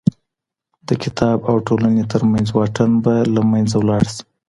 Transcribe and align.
د 0.87 0.89
کتاب 1.03 1.37
او 1.49 1.55
ټولني 1.67 2.03
تر 2.11 2.21
منځ 2.31 2.47
واټن 2.57 2.91
به 3.03 3.15
له 3.33 3.41
منځه 3.51 3.77
لاړ 3.89 4.03
سي. 4.15 4.23